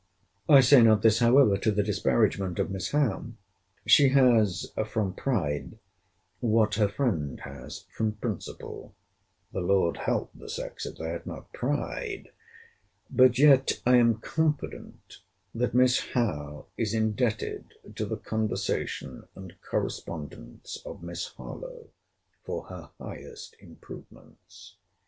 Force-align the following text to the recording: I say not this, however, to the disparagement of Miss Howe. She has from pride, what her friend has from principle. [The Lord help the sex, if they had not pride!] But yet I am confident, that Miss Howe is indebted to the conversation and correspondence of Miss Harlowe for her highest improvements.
I 0.49 0.61
say 0.61 0.81
not 0.81 1.03
this, 1.03 1.19
however, 1.19 1.57
to 1.57 1.71
the 1.71 1.83
disparagement 1.83 2.57
of 2.57 2.71
Miss 2.71 2.89
Howe. 2.89 3.33
She 3.85 4.09
has 4.09 4.73
from 4.87 5.13
pride, 5.13 5.77
what 6.39 6.73
her 6.73 6.87
friend 6.87 7.39
has 7.41 7.85
from 7.95 8.13
principle. 8.13 8.95
[The 9.53 9.59
Lord 9.59 9.97
help 9.97 10.31
the 10.33 10.49
sex, 10.49 10.87
if 10.87 10.97
they 10.97 11.09
had 11.09 11.27
not 11.27 11.53
pride!] 11.53 12.29
But 13.11 13.37
yet 13.37 13.79
I 13.85 13.97
am 13.97 14.15
confident, 14.17 15.19
that 15.53 15.75
Miss 15.75 15.99
Howe 16.13 16.65
is 16.77 16.95
indebted 16.95 17.75
to 17.95 18.03
the 18.07 18.17
conversation 18.17 19.25
and 19.35 19.53
correspondence 19.61 20.79
of 20.83 21.03
Miss 21.03 21.27
Harlowe 21.27 21.89
for 22.43 22.63
her 22.69 22.89
highest 22.97 23.55
improvements. 23.59 24.77